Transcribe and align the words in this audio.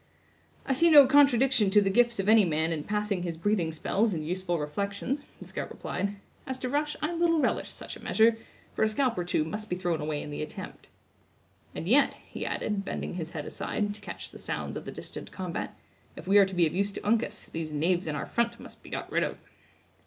"I 0.65 0.73
see 0.73 0.89
no 0.89 1.05
contradiction 1.05 1.69
to 1.69 1.79
the 1.79 1.91
gifts 1.91 2.17
of 2.17 2.27
any 2.27 2.43
man 2.43 2.71
in 2.71 2.85
passing 2.85 3.21
his 3.21 3.37
breathing 3.37 3.71
spells 3.71 4.15
in 4.15 4.23
useful 4.23 4.57
reflections," 4.57 5.27
the 5.37 5.45
scout 5.45 5.69
replied. 5.69 6.15
"As 6.47 6.57
to 6.57 6.69
rush, 6.69 6.95
I 7.03 7.13
little 7.13 7.39
relish 7.39 7.69
such 7.69 7.95
a 7.95 8.03
measure; 8.03 8.35
for 8.73 8.81
a 8.81 8.89
scalp 8.89 9.15
or 9.15 9.23
two 9.23 9.43
must 9.43 9.69
be 9.69 9.75
thrown 9.75 10.01
away 10.01 10.23
in 10.23 10.31
the 10.31 10.41
attempt. 10.41 10.89
And 11.75 11.87
yet," 11.87 12.15
he 12.27 12.47
added, 12.47 12.83
bending 12.83 13.13
his 13.13 13.29
head 13.29 13.45
aside, 13.45 13.93
to 13.93 14.01
catch 14.01 14.31
the 14.31 14.39
sounds 14.39 14.75
of 14.75 14.85
the 14.85 14.91
distant 14.91 15.31
combat, 15.31 15.75
"if 16.15 16.25
we 16.27 16.39
are 16.39 16.47
to 16.47 16.55
be 16.55 16.65
of 16.65 16.73
use 16.73 16.91
to 16.93 17.05
Uncas, 17.07 17.51
these 17.53 17.71
knaves 17.71 18.07
in 18.07 18.15
our 18.15 18.25
front 18.25 18.59
must 18.59 18.81
be 18.81 18.89
got 18.89 19.11
rid 19.11 19.21
of." 19.23 19.37